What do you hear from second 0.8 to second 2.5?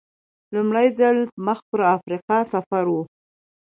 ځل مخ پر افریقا